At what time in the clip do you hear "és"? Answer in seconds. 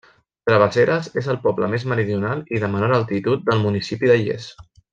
1.21-1.27